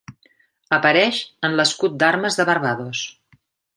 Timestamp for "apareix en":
0.77-1.57